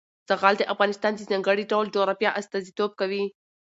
زغال 0.29 0.55
د 0.57 0.63
افغانستان 0.73 1.11
د 1.15 1.21
ځانګړي 1.29 1.63
ډول 1.71 1.85
جغرافیه 1.95 2.35
استازیتوب 2.39 2.91
کوي. 2.99 3.23